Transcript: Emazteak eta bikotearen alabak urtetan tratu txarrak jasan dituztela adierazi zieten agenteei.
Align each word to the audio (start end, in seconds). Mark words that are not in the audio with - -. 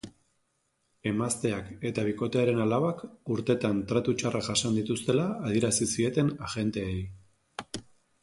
Emazteak 1.09 1.67
eta 1.89 2.05
bikotearen 2.07 2.61
alabak 2.63 3.03
urtetan 3.35 3.83
tratu 3.91 4.15
txarrak 4.21 4.47
jasan 4.49 4.79
dituztela 4.81 5.25
adierazi 5.51 5.89
zieten 5.91 6.31
agenteei. 6.49 6.97